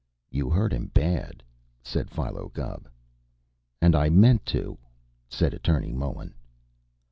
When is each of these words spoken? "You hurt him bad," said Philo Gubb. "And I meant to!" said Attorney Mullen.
"You 0.31 0.49
hurt 0.49 0.73
him 0.73 0.87
bad," 0.87 1.43
said 1.83 2.09
Philo 2.09 2.49
Gubb. 2.49 2.89
"And 3.83 3.95
I 3.95 4.09
meant 4.09 4.47
to!" 4.47 4.79
said 5.29 5.53
Attorney 5.53 5.93
Mullen. 5.93 6.33